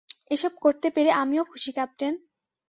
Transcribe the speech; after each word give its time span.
এসব 0.31 0.53
করতে 0.61 0.87
পেরে 0.95 1.11
আমিও 1.21 1.43
খুশি, 1.43 1.71
ক্যাপ্টেন। 1.71 2.13